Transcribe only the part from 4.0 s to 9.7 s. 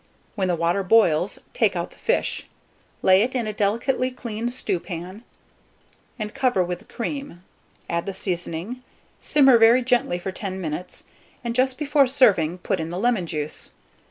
clean stewpan, and cover with the cream. Add the seasoning, simmer